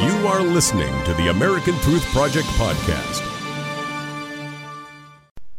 You 0.00 0.26
are 0.28 0.40
listening 0.40 1.04
to 1.04 1.12
the 1.12 1.28
American 1.28 1.74
Truth 1.80 2.06
Project 2.06 2.46
podcast. 2.56 3.20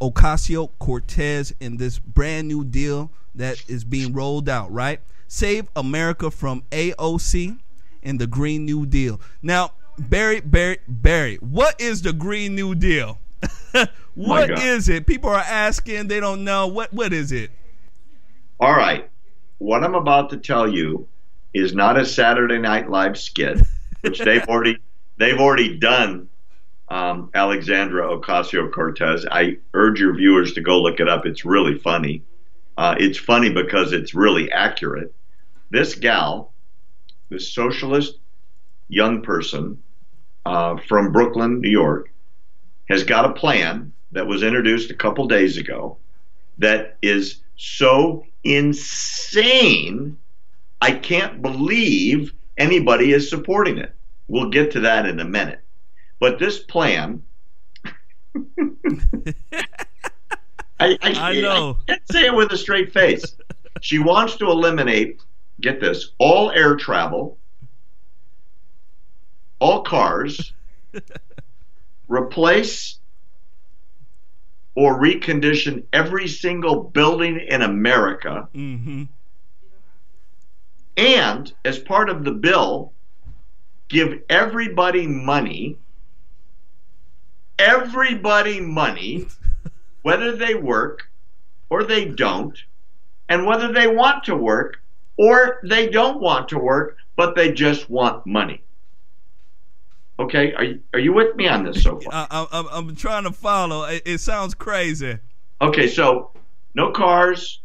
Ocasio 0.02 0.72
Cortez 0.80 1.54
in 1.60 1.78
this 1.78 2.00
brand 2.00 2.48
new 2.48 2.66
deal 2.66 3.12
that 3.36 3.64
is 3.70 3.84
being 3.84 4.14
rolled 4.14 4.50
out, 4.50 4.72
right? 4.72 5.00
Save 5.28 5.68
America 5.76 6.32
from 6.32 6.64
AOC 6.72 7.60
and 8.02 8.20
the 8.20 8.26
Green 8.26 8.66
New 8.66 8.88
Deal. 8.88 9.22
Now, 9.44 9.74
Barry, 10.00 10.42
Barry, 10.42 10.80
Barry, 10.88 11.36
what 11.36 11.80
is 11.80 12.02
the 12.02 12.12
Green 12.12 12.56
New 12.56 12.74
Deal? 12.74 13.20
what 14.16 14.50
is 14.50 14.90
it? 14.90 15.06
People 15.06 15.30
are 15.30 15.38
asking, 15.38 16.08
they 16.08 16.20
don't 16.20 16.44
know. 16.44 16.66
What 16.66 16.92
what 16.92 17.14
is 17.14 17.32
it? 17.32 17.52
All 18.60 18.74
right. 18.74 19.08
What 19.60 19.84
I'm 19.84 19.94
about 19.94 20.32
to 20.32 20.38
tell 20.38 20.68
you 20.68 21.08
is 21.54 21.76
not 21.76 22.00
a 22.00 22.06
Saturday 22.08 22.58
Night 22.58 22.90
Live 22.90 23.20
skit, 23.20 23.62
which 24.02 24.20
they've 24.20 24.48
already 24.48 24.78
they've 25.18 25.40
already 25.40 25.78
done. 25.78 26.28
Um, 26.90 27.30
Alexandra 27.34 28.04
Ocasio 28.18 28.70
Cortez. 28.70 29.26
I 29.32 29.58
urge 29.74 30.02
your 30.02 30.14
viewers 30.14 30.54
to 30.54 30.62
go 30.62 30.82
look 30.82 31.00
it 31.00 31.08
up. 31.08 31.26
It's 31.26 31.46
really 31.46 31.78
funny. 31.78 32.24
Uh, 32.78 32.96
it's 33.00 33.18
funny 33.18 33.50
because 33.50 33.94
it's 33.94 34.14
really 34.14 34.52
accurate. 34.52 35.14
This 35.70 35.96
gal, 35.96 36.52
this 37.30 37.48
socialist 37.48 38.18
young 38.90 39.22
person 39.22 39.82
uh, 40.46 40.78
from 40.88 41.14
Brooklyn, 41.14 41.62
New 41.62 41.70
York, 41.70 42.12
has 42.90 43.04
got 43.04 43.24
a 43.24 43.34
plan 43.34 43.94
that 44.12 44.28
was 44.28 44.44
introduced 44.44 44.92
a 44.92 44.96
couple 44.96 45.28
days 45.28 45.58
ago 45.58 45.98
that 46.58 46.98
is 47.02 47.42
so 47.56 48.26
insane. 48.44 50.18
I 50.82 50.92
can't 50.92 51.42
believe 51.42 52.34
anybody 52.58 53.14
is 53.14 53.30
supporting 53.30 53.78
it. 53.78 53.94
We'll 54.28 54.50
get 54.50 54.72
to 54.72 54.82
that 54.82 55.06
in 55.06 55.20
a 55.20 55.26
minute. 55.26 55.62
But 56.20 56.40
this 56.40 56.60
plan, 56.60 57.24
I, 60.80 60.98
I, 61.02 61.14
I 61.16 61.42
know. 61.42 61.78
I 61.88 61.92
can't 61.92 62.12
say 62.12 62.26
it 62.26 62.36
with 62.36 62.52
a 62.52 62.58
straight 62.58 62.94
face. 62.94 63.24
She 63.82 64.00
wants 64.00 64.36
to 64.38 64.46
eliminate, 64.46 65.22
get 65.60 65.82
this, 65.82 66.12
all 66.18 66.52
air 66.52 66.76
travel, 66.76 67.38
all 69.60 69.82
cars, 69.84 70.54
replace 72.08 73.00
or 74.76 75.00
recondition 75.00 75.84
every 75.92 76.28
single 76.28 76.84
building 76.84 77.40
in 77.40 77.62
America. 77.62 78.48
Mm-hmm. 78.56 79.04
And 80.98 81.54
as 81.66 81.80
part 81.80 82.10
of 82.10 82.24
the 82.24 82.32
bill, 82.32 82.94
give 83.92 84.22
everybody 84.30 85.06
money, 85.06 85.78
everybody 87.60 88.60
money, 88.62 89.28
whether 90.02 90.36
they 90.36 90.56
work 90.56 91.04
or 91.70 91.84
they 91.84 92.06
don't, 92.06 92.58
and 93.30 93.46
whether 93.46 93.72
they 93.72 93.88
want 93.88 94.24
to 94.24 94.36
work 94.36 94.78
or 95.18 95.60
they 95.64 95.90
don't 95.90 96.22
want 96.22 96.50
to 96.50 96.58
work, 96.58 96.98
but 97.18 97.36
they 97.36 97.52
just 97.52 97.90
want 97.90 98.26
money. 98.26 98.64
Okay, 100.20 100.54
are 100.54 100.64
you, 100.64 100.80
are 100.94 101.00
you 101.00 101.14
with 101.14 101.36
me 101.36 101.48
on 101.48 101.66
this 101.66 101.84
so 101.84 102.00
far? 102.00 102.28
I, 102.32 102.66
I'm 102.72 102.96
trying 102.96 103.24
to 103.24 103.32
follow. 103.32 103.84
It, 103.84 104.04
it 104.06 104.18
sounds 104.20 104.54
crazy. 104.54 105.18
Okay, 105.60 105.88
so 105.88 106.32
no 106.76 106.92
cars, 106.92 107.62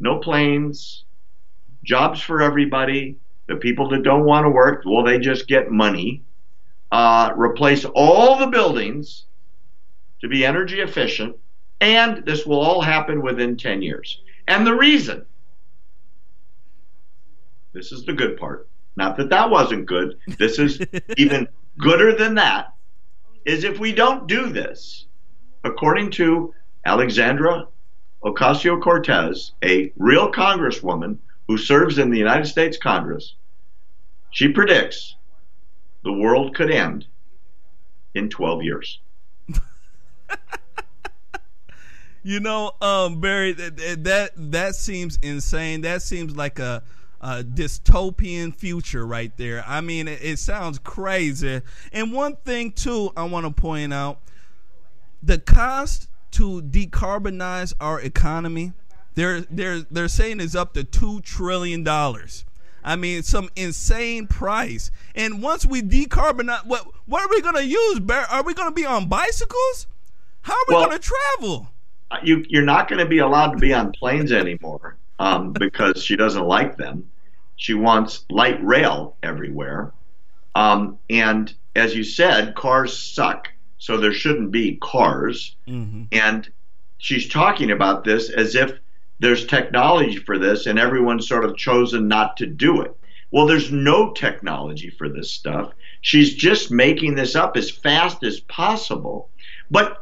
no 0.00 0.18
planes, 0.18 1.04
jobs 1.82 2.20
for 2.20 2.40
everybody. 2.40 3.18
The 3.46 3.56
people 3.56 3.88
that 3.90 4.02
don't 4.02 4.24
want 4.24 4.44
to 4.44 4.50
work, 4.50 4.82
well, 4.86 5.04
they 5.04 5.18
just 5.18 5.46
get 5.46 5.70
money. 5.70 6.22
Uh, 6.90 7.32
replace 7.36 7.84
all 7.84 8.38
the 8.38 8.46
buildings 8.46 9.24
to 10.20 10.28
be 10.28 10.46
energy 10.46 10.80
efficient, 10.80 11.36
and 11.80 12.24
this 12.24 12.46
will 12.46 12.60
all 12.60 12.80
happen 12.80 13.20
within 13.20 13.56
10 13.56 13.82
years. 13.82 14.20
And 14.46 14.66
the 14.66 14.74
reason, 14.74 15.26
this 17.72 17.90
is 17.90 18.04
the 18.04 18.12
good 18.12 18.36
part, 18.36 18.68
not 18.96 19.16
that 19.16 19.30
that 19.30 19.50
wasn't 19.50 19.86
good, 19.86 20.18
this 20.38 20.58
is 20.58 20.80
even 21.16 21.48
gooder 21.78 22.14
than 22.14 22.36
that, 22.36 22.74
is 23.44 23.64
if 23.64 23.80
we 23.80 23.92
don't 23.92 24.28
do 24.28 24.46
this, 24.50 25.06
according 25.64 26.12
to 26.12 26.54
Alexandra 26.86 27.66
Ocasio 28.24 28.80
Cortez, 28.80 29.52
a 29.62 29.92
real 29.96 30.30
congresswoman 30.32 31.18
who 31.48 31.58
serves 31.58 31.98
in 31.98 32.10
the 32.10 32.18
United 32.18 32.46
States 32.46 32.78
Congress, 32.78 33.34
she 34.34 34.48
predicts 34.48 35.14
the 36.02 36.12
world 36.12 36.54
could 36.56 36.70
end 36.70 37.06
in 38.14 38.28
12 38.28 38.62
years. 38.62 39.00
You 42.26 42.40
know, 42.40 42.72
um, 42.80 43.20
Barry, 43.20 43.52
that, 43.52 44.02
that 44.04 44.30
that 44.34 44.74
seems 44.76 45.18
insane. 45.20 45.82
That 45.82 46.00
seems 46.00 46.34
like 46.34 46.58
a, 46.58 46.82
dystopian 47.22 48.56
future 48.56 49.06
right 49.06 49.30
there. 49.36 49.62
I 49.66 49.82
mean, 49.82 50.08
it, 50.08 50.20
it 50.22 50.38
sounds 50.38 50.78
crazy. 50.78 51.60
And 51.92 52.14
one 52.14 52.36
thing 52.36 52.72
too, 52.72 53.12
I 53.14 53.24
want 53.24 53.44
to 53.44 53.52
point 53.52 53.92
out: 53.92 54.20
the 55.22 55.36
cost 55.36 56.08
to 56.30 56.62
decarbonize 56.62 57.74
our 57.78 58.00
economy, 58.00 58.72
they're 59.16 59.42
they're 59.42 59.80
they're 59.90 60.08
saying 60.08 60.40
is 60.40 60.56
up 60.56 60.72
to 60.72 60.82
two 60.82 61.20
trillion 61.20 61.84
dollars. 61.84 62.46
I 62.84 62.96
mean, 62.96 63.22
some 63.22 63.48
insane 63.56 64.26
price. 64.26 64.90
And 65.14 65.42
once 65.42 65.64
we 65.64 65.82
decarbonize, 65.82 66.66
what 66.66 66.86
what 67.06 67.22
are 67.22 67.28
we 67.30 67.40
going 67.40 67.54
to 67.56 67.66
use? 67.66 68.00
Are 68.30 68.42
we 68.42 68.54
going 68.54 68.68
to 68.68 68.74
be 68.74 68.84
on 68.84 69.08
bicycles? 69.08 69.86
How 70.42 70.52
are 70.52 70.64
we 70.68 70.74
Well- 70.74 70.86
going 70.86 70.98
to 70.98 71.02
travel? 71.38 71.68
you, 72.22 72.44
you're 72.48 72.62
not 72.62 72.86
going 72.88 73.00
to 73.00 73.06
be 73.06 73.18
allowed 73.18 73.50
to 73.50 73.56
be 73.58 73.74
on 73.74 73.90
planes 73.90 74.30
anymore 74.30 74.96
um, 75.18 75.52
because 75.52 76.00
she 76.00 76.14
doesn't 76.14 76.46
like 76.46 76.76
them. 76.76 77.10
She 77.56 77.74
wants 77.74 78.24
light 78.30 78.62
rail 78.64 79.16
everywhere. 79.22 79.92
Um, 80.54 80.98
and 81.10 81.52
as 81.74 81.96
you 81.96 82.04
said, 82.04 82.54
cars 82.54 82.96
suck, 82.96 83.48
so 83.78 83.96
there 83.96 84.12
shouldn't 84.12 84.52
be 84.52 84.76
cars. 84.76 85.56
Mm-hmm. 85.66 86.04
And 86.12 86.48
she's 86.98 87.28
talking 87.28 87.72
about 87.72 88.04
this 88.04 88.30
as 88.30 88.54
if 88.54 88.78
there's 89.18 89.46
technology 89.46 90.16
for 90.16 90.38
this 90.38 90.66
and 90.66 90.78
everyone's 90.78 91.28
sort 91.28 91.44
of 91.44 91.56
chosen 91.56 92.08
not 92.08 92.36
to 92.38 92.46
do 92.46 92.82
it. 92.82 92.96
Well, 93.30 93.46
there's 93.46 93.72
no 93.72 94.12
technology 94.12 94.90
for 94.90 95.08
this 95.08 95.30
stuff. 95.30 95.72
She's 96.02 96.34
just 96.34 96.70
making 96.70 97.14
this 97.14 97.34
up 97.34 97.56
as 97.56 97.70
fast 97.70 98.22
as 98.22 98.40
possible. 98.40 99.30
But 99.70 99.98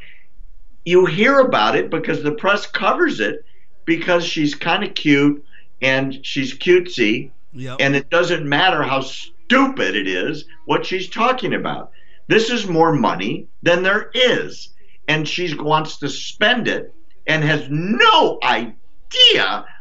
you 0.84 1.06
hear 1.06 1.41
about 1.41 1.77
it 1.77 1.91
because 1.91 2.22
the 2.22 2.33
press 2.33 2.67
covers 2.67 3.21
it 3.21 3.45
because 3.84 4.25
she's 4.25 4.55
kind 4.55 4.83
of 4.84 4.95
cute 4.95 5.45
and 5.81 6.25
she's 6.25 6.55
cutesy 6.55 7.31
Yep. 7.55 7.77
and 7.81 7.95
it 7.95 8.09
doesn't 8.09 8.49
matter 8.49 8.83
how 8.83 9.03
stupid 9.03 9.95
it 9.95 10.06
is 10.06 10.47
what 10.65 10.87
she's 10.87 11.09
talking 11.09 11.53
about. 11.53 11.91
This 12.28 12.49
is 12.51 12.67
more 12.67 12.95
money 12.95 13.47
than 13.62 13.83
there 13.83 14.11
is, 14.15 14.71
and 15.06 15.28
she 15.28 15.55
wants 15.55 15.99
to 15.99 16.09
spend 16.09 16.67
it 16.67 16.95
and 17.27 17.45
has 17.45 17.67
no 17.69 18.39
idea 18.43 18.75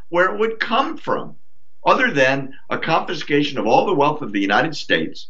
where 0.10 0.34
it 0.34 0.40
would 0.40 0.60
come 0.60 0.98
from, 0.98 1.36
other 1.86 2.12
than 2.12 2.54
a 2.70 2.78
confiscation 2.78 3.58
of 3.58 3.66
all 3.66 3.86
the 3.86 3.94
wealth 3.94 4.22
of 4.22 4.32
the 4.32 4.40
United 4.40 4.76
States 4.76 5.30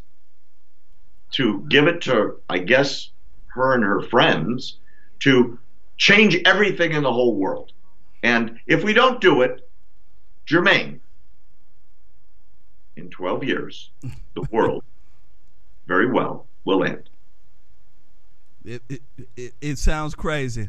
to 1.32 1.64
give 1.68 1.86
it 1.86 2.02
to, 2.02 2.36
I 2.48 2.58
guess, 2.58 3.10
her 3.48 3.74
and 3.74 3.82
her 3.84 4.02
friends 4.02 4.78
to 5.20 5.58
change 5.96 6.36
everything 6.44 6.92
in 6.92 7.02
the 7.02 7.12
whole 7.12 7.36
world. 7.36 7.72
And 8.22 8.58
if 8.66 8.84
we 8.84 8.92
don't 8.92 9.20
do 9.20 9.42
it, 9.42 9.68
Jermaine, 10.46 11.00
in 12.96 13.08
12 13.10 13.44
years, 13.44 13.90
the 14.34 14.42
world 14.50 14.84
very 15.86 16.10
well 16.10 16.46
will 16.64 16.84
end. 16.84 17.08
It, 18.64 18.82
it, 18.88 19.02
it, 19.36 19.54
it 19.60 19.78
sounds 19.78 20.14
crazy. 20.14 20.68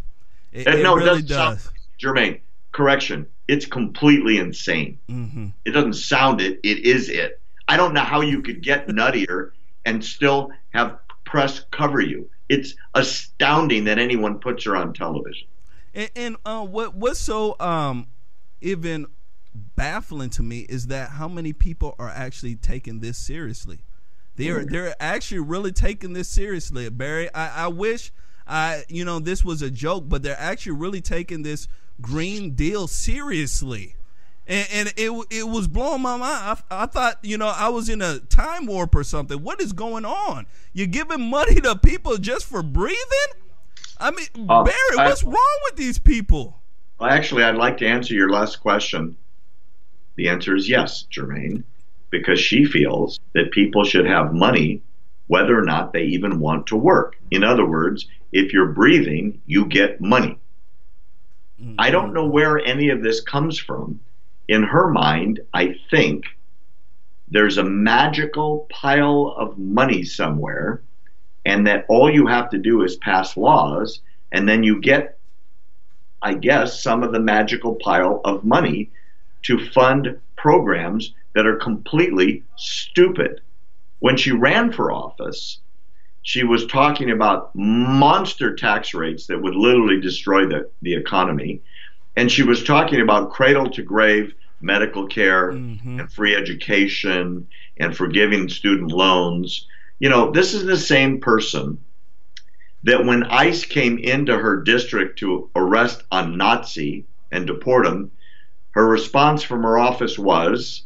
It, 0.51 0.67
And 0.67 0.79
it 0.79 0.83
no, 0.83 0.95
really 0.95 1.21
does. 1.21 1.63
sound, 1.97 2.39
correction, 2.71 3.27
it's 3.47 3.65
completely 3.65 4.37
insane. 4.37 4.99
hmm 5.07 5.47
It 5.65 5.71
doesn't 5.71 5.93
sound 5.93 6.41
it, 6.41 6.59
it 6.63 6.79
is 6.79 7.09
it. 7.09 7.39
I 7.67 7.77
don't 7.77 7.93
know 7.93 8.01
how 8.01 8.21
you 8.21 8.41
could 8.41 8.61
get 8.61 8.87
nuttier 8.87 9.51
and 9.85 10.03
still 10.03 10.51
have 10.71 10.97
press 11.25 11.65
cover 11.71 12.01
you. 12.01 12.29
It's 12.49 12.75
astounding 12.93 13.85
that 13.85 13.97
anyone 13.99 14.39
puts 14.39 14.65
her 14.65 14.75
on 14.75 14.93
television. 14.93 15.47
And, 15.93 16.09
and 16.15 16.37
uh, 16.45 16.65
what 16.65 16.95
what's 16.95 17.19
so 17.19 17.55
um 17.59 18.07
even 18.61 19.07
baffling 19.53 20.29
to 20.31 20.43
me 20.43 20.61
is 20.61 20.87
that 20.87 21.09
how 21.09 21.27
many 21.27 21.53
people 21.53 21.95
are 21.99 22.09
actually 22.09 22.55
taking 22.55 22.99
this 22.99 23.17
seriously. 23.17 23.79
They're 24.35 24.65
they're 24.65 24.95
actually 24.99 25.41
really 25.41 25.71
taking 25.71 26.13
this 26.13 26.27
seriously, 26.27 26.89
Barry. 26.89 27.33
I, 27.35 27.65
I 27.65 27.67
wish 27.67 28.11
I 28.47 28.83
you 28.89 29.05
know 29.05 29.19
this 29.19 29.45
was 29.45 29.61
a 29.61 29.69
joke, 29.69 30.05
but 30.07 30.23
they're 30.23 30.39
actually 30.39 30.73
really 30.73 31.01
taking 31.01 31.43
this 31.43 31.67
Green 32.03 32.51
Deal 32.51 32.87
seriously. 32.87 33.95
and, 34.45 34.67
and 34.71 34.93
it 34.95 35.11
it 35.31 35.47
was 35.47 35.67
blowing 35.67 36.01
my 36.01 36.17
mind. 36.17 36.59
I, 36.69 36.83
I, 36.83 36.85
thought 36.85 37.17
you 37.23 37.37
know 37.37 37.47
I 37.47 37.69
was 37.69 37.89
in 37.89 38.01
a 38.01 38.19
time 38.19 38.67
warp 38.67 38.93
or 38.93 39.03
something. 39.03 39.41
What 39.41 39.59
is 39.59 39.73
going 39.73 40.05
on? 40.05 40.45
You're 40.73 40.87
giving 40.87 41.29
money 41.29 41.55
to 41.61 41.75
people 41.75 42.17
just 42.17 42.45
for 42.45 42.61
breathing? 42.61 42.97
I 43.97 44.11
mean, 44.11 44.27
uh, 44.49 44.63
Barry, 44.63 44.97
I, 44.99 45.07
what's 45.07 45.23
wrong 45.23 45.59
with 45.63 45.77
these 45.77 45.97
people? 45.97 46.61
Well, 46.99 47.09
actually, 47.09 47.43
I'd 47.43 47.55
like 47.55 47.77
to 47.77 47.87
answer 47.87 48.13
your 48.13 48.29
last 48.29 48.57
question. 48.57 49.17
The 50.15 50.29
answer 50.29 50.55
is 50.55 50.69
yes, 50.69 51.07
Jermaine, 51.11 51.63
because 52.09 52.39
she 52.39 52.65
feels 52.65 53.19
that 53.33 53.51
people 53.51 53.83
should 53.83 54.05
have 54.05 54.33
money 54.33 54.81
whether 55.27 55.57
or 55.57 55.63
not 55.63 55.93
they 55.93 56.03
even 56.03 56.39
want 56.39 56.67
to 56.67 56.75
work. 56.75 57.15
In 57.31 57.43
other 57.43 57.65
words, 57.65 58.07
if 58.31 58.51
you're 58.51 58.67
breathing, 58.73 59.41
you 59.45 59.65
get 59.65 60.01
money. 60.01 60.37
Mm-hmm. 61.61 61.75
I 61.79 61.89
don't 61.89 62.13
know 62.13 62.25
where 62.27 62.59
any 62.59 62.89
of 62.89 63.01
this 63.01 63.21
comes 63.21 63.59
from 63.59 63.99
in 64.47 64.63
her 64.63 64.89
mind, 64.89 65.39
I 65.53 65.75
think 65.89 66.25
there's 67.29 67.57
a 67.57 67.63
magical 67.63 68.67
pile 68.69 69.33
of 69.37 69.57
money 69.57 70.03
somewhere, 70.03 70.81
and 71.45 71.65
that 71.67 71.85
all 71.89 72.09
you 72.11 72.27
have 72.27 72.49
to 72.51 72.57
do 72.57 72.83
is 72.83 72.95
pass 72.97 73.37
laws, 73.37 74.01
and 74.31 74.47
then 74.47 74.63
you 74.63 74.81
get, 74.81 75.17
I 76.21 76.33
guess, 76.33 76.81
some 76.81 77.03
of 77.03 77.11
the 77.11 77.19
magical 77.19 77.75
pile 77.75 78.21
of 78.25 78.43
money 78.43 78.91
to 79.43 79.65
fund 79.69 80.19
programs 80.35 81.13
that 81.33 81.47
are 81.47 81.55
completely 81.55 82.43
stupid. 82.55 83.41
When 83.99 84.17
she 84.17 84.31
ran 84.31 84.71
for 84.71 84.91
office, 84.91 85.59
she 86.23 86.43
was 86.43 86.65
talking 86.65 87.11
about 87.11 87.51
monster 87.53 88.55
tax 88.55 88.93
rates 88.93 89.27
that 89.27 89.41
would 89.41 89.55
literally 89.55 90.01
destroy 90.01 90.45
the, 90.45 90.69
the 90.81 90.95
economy 90.95 91.61
and 92.15 92.31
she 92.31 92.43
was 92.43 92.63
talking 92.63 93.01
about 93.01 93.31
cradle 93.31 93.69
to 93.71 93.81
grave 93.81 94.33
medical 94.61 95.07
care 95.07 95.51
mm-hmm. 95.51 95.99
and 95.99 96.11
free 96.11 96.35
education 96.35 97.47
and 97.77 97.95
forgiving 97.95 98.47
student 98.47 98.91
loans. 98.91 99.67
You 99.99 100.09
know, 100.09 100.31
this 100.31 100.53
is 100.53 100.65
the 100.65 100.77
same 100.77 101.19
person 101.19 101.79
that 102.83 103.05
when 103.05 103.23
ICE 103.23 103.65
came 103.65 103.97
into 103.97 104.37
her 104.37 104.61
district 104.61 105.19
to 105.19 105.49
arrest 105.55 106.03
a 106.11 106.25
Nazi 106.25 107.05
and 107.31 107.47
deport 107.47 107.85
him, 107.85 108.11
her 108.71 108.87
response 108.87 109.43
from 109.43 109.63
her 109.63 109.77
office 109.77 110.19
was 110.19 110.83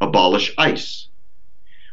abolish 0.00 0.52
ICE. 0.58 1.08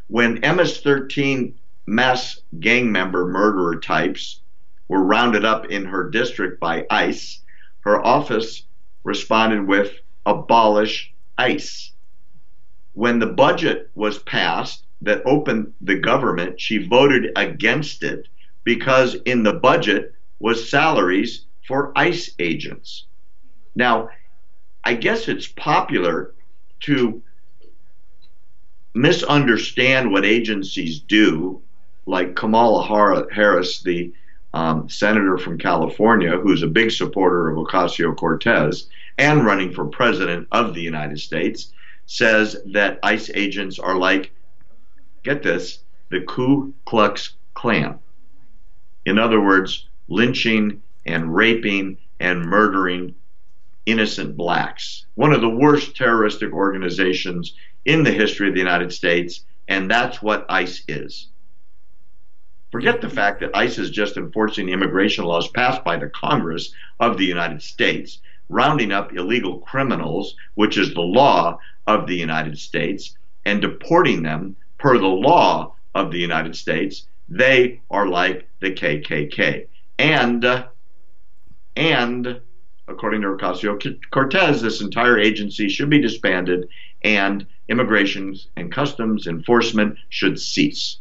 When 0.08 0.40
MS 0.40 0.80
13 0.80 1.54
mass 1.88 2.42
gang 2.60 2.92
member 2.92 3.26
murderer 3.26 3.80
types 3.80 4.42
were 4.88 5.02
rounded 5.02 5.44
up 5.44 5.66
in 5.66 5.86
her 5.86 6.10
district 6.10 6.60
by 6.60 6.86
ICE, 6.90 7.40
her 7.80 8.04
office 8.04 8.64
responded 9.04 9.66
with 9.66 9.92
abolish 10.26 11.14
ICE. 11.38 11.92
When 12.92 13.18
the 13.18 13.26
budget 13.26 13.90
was 13.94 14.18
passed 14.18 14.84
that 15.00 15.22
opened 15.24 15.72
the 15.80 15.94
government, 15.98 16.60
she 16.60 16.86
voted 16.86 17.30
against 17.36 18.02
it 18.02 18.28
because 18.64 19.14
in 19.24 19.42
the 19.42 19.54
budget 19.54 20.12
was 20.40 20.68
salaries 20.68 21.46
for 21.66 21.92
ICE 21.96 22.34
agents. 22.38 23.06
Now, 23.74 24.10
I 24.84 24.92
guess 24.92 25.26
it's 25.26 25.46
popular 25.46 26.34
to 26.80 27.22
misunderstand 28.94 30.12
what 30.12 30.26
agencies 30.26 31.00
do, 31.00 31.62
like 32.08 32.34
Kamala 32.34 32.86
Harris, 33.30 33.82
the 33.82 34.10
um, 34.54 34.88
senator 34.88 35.36
from 35.36 35.58
California, 35.58 36.38
who's 36.38 36.62
a 36.62 36.66
big 36.66 36.90
supporter 36.90 37.50
of 37.50 37.58
Ocasio 37.58 38.16
Cortez 38.16 38.88
and 39.18 39.44
running 39.44 39.74
for 39.74 39.84
president 39.84 40.48
of 40.50 40.72
the 40.72 40.80
United 40.80 41.20
States, 41.20 41.70
says 42.06 42.56
that 42.64 42.98
ICE 43.02 43.30
agents 43.34 43.78
are 43.78 43.96
like, 43.96 44.32
get 45.22 45.42
this, 45.42 45.80
the 46.08 46.22
Ku 46.22 46.72
Klux 46.86 47.34
Klan. 47.52 47.98
In 49.04 49.18
other 49.18 49.42
words, 49.42 49.86
lynching 50.08 50.80
and 51.04 51.34
raping 51.34 51.98
and 52.20 52.40
murdering 52.40 53.14
innocent 53.84 54.34
blacks. 54.34 55.04
One 55.14 55.34
of 55.34 55.42
the 55.42 55.50
worst 55.50 55.94
terroristic 55.94 56.54
organizations 56.54 57.52
in 57.84 58.02
the 58.02 58.12
history 58.12 58.48
of 58.48 58.54
the 58.54 58.60
United 58.60 58.94
States, 58.94 59.44
and 59.68 59.90
that's 59.90 60.22
what 60.22 60.46
ICE 60.48 60.82
is. 60.88 61.28
Forget 62.70 63.00
the 63.00 63.08
fact 63.08 63.40
that 63.40 63.56
ICE 63.56 63.78
is 63.78 63.90
just 63.90 64.18
enforcing 64.18 64.68
immigration 64.68 65.24
laws 65.24 65.48
passed 65.48 65.82
by 65.84 65.96
the 65.96 66.10
Congress 66.10 66.72
of 67.00 67.16
the 67.16 67.24
United 67.24 67.62
States, 67.62 68.20
rounding 68.50 68.92
up 68.92 69.14
illegal 69.14 69.60
criminals, 69.60 70.36
which 70.54 70.76
is 70.76 70.92
the 70.92 71.00
law 71.00 71.58
of 71.86 72.06
the 72.06 72.16
United 72.16 72.58
States, 72.58 73.16
and 73.46 73.62
deporting 73.62 74.22
them 74.22 74.54
per 74.76 74.98
the 74.98 75.06
law 75.06 75.74
of 75.94 76.10
the 76.10 76.18
United 76.18 76.54
States. 76.54 77.06
They 77.30 77.80
are 77.90 78.06
like 78.06 78.46
the 78.60 78.72
KKK. 78.72 79.66
And, 79.98 80.66
and, 81.74 82.40
according 82.86 83.22
to 83.22 83.28
Ocasio 83.28 83.98
Cortez, 84.10 84.60
this 84.60 84.82
entire 84.82 85.18
agency 85.18 85.70
should 85.70 85.88
be 85.88 86.02
disbanded 86.02 86.68
and 87.02 87.46
immigration 87.68 88.36
and 88.56 88.70
customs 88.70 89.26
enforcement 89.26 89.96
should 90.10 90.38
cease. 90.38 90.98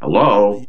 Hello. 0.00 0.64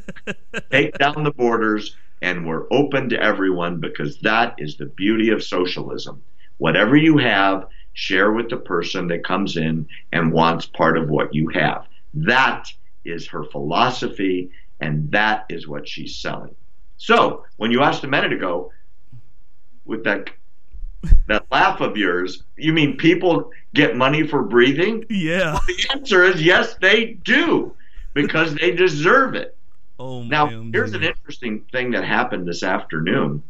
Take 0.72 0.98
down 0.98 1.22
the 1.22 1.30
borders 1.30 1.94
and 2.20 2.44
we're 2.44 2.66
open 2.72 3.08
to 3.10 3.22
everyone 3.22 3.78
because 3.78 4.18
that 4.20 4.56
is 4.58 4.76
the 4.76 4.86
beauty 4.86 5.30
of 5.30 5.44
socialism. 5.44 6.20
Whatever 6.58 6.96
you 6.96 7.16
have, 7.18 7.68
share 7.92 8.32
with 8.32 8.50
the 8.50 8.56
person 8.56 9.06
that 9.08 9.24
comes 9.24 9.56
in 9.56 9.86
and 10.12 10.32
wants 10.32 10.66
part 10.66 10.98
of 10.98 11.08
what 11.08 11.32
you 11.32 11.48
have. 11.48 11.86
That 12.12 12.66
is 13.04 13.28
her 13.28 13.44
philosophy 13.44 14.50
and 14.80 15.10
that 15.12 15.46
is 15.48 15.68
what 15.68 15.86
she's 15.86 16.16
selling. 16.16 16.56
So, 16.96 17.44
when 17.58 17.70
you 17.70 17.82
asked 17.82 18.02
a 18.02 18.08
minute 18.08 18.32
ago 18.32 18.72
with 19.84 20.02
that 20.04 20.28
that 21.28 21.46
laugh 21.52 21.80
of 21.80 21.96
yours, 21.96 22.42
you 22.56 22.72
mean 22.72 22.96
people 22.96 23.50
get 23.74 23.96
money 23.96 24.26
for 24.26 24.42
breathing? 24.42 25.04
Yeah. 25.08 25.52
Well, 25.52 25.62
the 25.68 25.86
answer 25.92 26.24
is 26.24 26.42
yes, 26.42 26.74
they 26.80 27.12
do 27.22 27.76
because 28.16 28.54
they 28.54 28.72
deserve 28.72 29.34
it. 29.36 29.52
Oh, 29.98 30.22
now, 30.22 30.44
man. 30.44 30.72
here's 30.74 30.92
an 30.92 31.02
interesting 31.02 31.64
thing 31.72 31.92
that 31.92 32.04
happened 32.04 32.46
this 32.46 32.62
afternoon. 32.62 33.42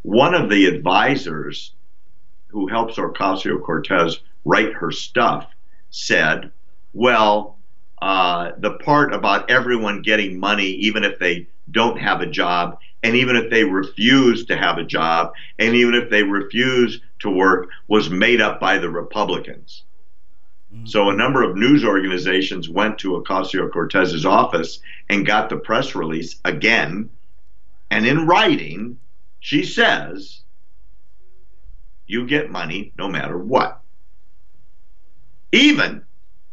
One 0.00 0.34
of 0.34 0.48
the 0.48 0.64
advisors 0.64 1.74
who 2.46 2.68
helps 2.68 2.96
Ocasio 2.96 3.62
Cortez 3.62 4.20
write 4.46 4.72
her 4.72 4.90
stuff 4.90 5.46
said, 5.90 6.52
well, 6.94 7.58
uh, 8.00 8.52
the 8.56 8.78
part 8.78 9.12
about 9.12 9.50
everyone 9.50 10.00
getting 10.00 10.40
money, 10.40 10.68
even 10.68 11.04
if 11.04 11.18
they 11.18 11.48
don't 11.70 12.00
have 12.00 12.22
a 12.22 12.26
job, 12.26 12.78
and 13.02 13.14
even 13.14 13.36
if 13.36 13.50
they 13.50 13.64
refuse 13.64 14.46
to 14.46 14.56
have 14.56 14.78
a 14.78 14.84
job, 14.84 15.32
and 15.58 15.74
even 15.74 15.94
if 15.94 16.08
they 16.08 16.22
refuse 16.22 17.02
to 17.18 17.28
work, 17.28 17.68
was 17.88 18.08
made 18.08 18.40
up 18.40 18.58
by 18.58 18.78
the 18.78 18.88
Republicans. 18.88 19.84
Mm-hmm. 20.74 20.86
So 20.86 21.08
a 21.08 21.16
number 21.16 21.42
of 21.42 21.56
news 21.56 21.84
organizations 21.84 22.68
went 22.68 22.98
to 22.98 23.22
Ocasio 23.22 23.70
Cortez's 23.72 24.26
office 24.26 24.80
and 25.08 25.26
got 25.26 25.48
the 25.48 25.56
press 25.56 25.94
release 25.94 26.40
again. 26.44 27.10
And 27.90 28.06
in 28.06 28.26
writing, 28.26 28.98
she 29.40 29.64
says, 29.64 30.42
you 32.06 32.26
get 32.26 32.50
money 32.50 32.92
no 32.98 33.08
matter 33.08 33.38
what. 33.38 33.80
Even, 35.52 36.02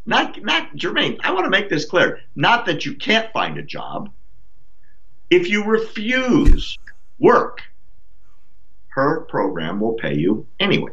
not, 0.06 0.42
not 0.42 0.74
Jermaine, 0.76 1.18
I 1.22 1.32
want 1.32 1.44
to 1.44 1.50
make 1.50 1.68
this 1.68 1.84
clear. 1.84 2.20
Not 2.34 2.66
that 2.66 2.86
you 2.86 2.94
can't 2.94 3.32
find 3.32 3.58
a 3.58 3.62
job. 3.62 4.10
If 5.28 5.48
you 5.48 5.64
refuse 5.64 6.78
work, 7.18 7.60
her 8.88 9.22
program 9.22 9.80
will 9.80 9.94
pay 9.94 10.14
you 10.14 10.46
anyway. 10.58 10.92